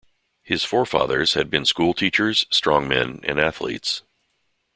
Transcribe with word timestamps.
His 0.41 0.63
fore 0.63 0.87
fathers 0.87 1.35
had 1.35 1.51
been 1.51 1.63
school-teachers, 1.63 2.47
strong 2.49 2.87
men 2.87 3.19
and 3.23 3.39
athletes. 3.39 4.01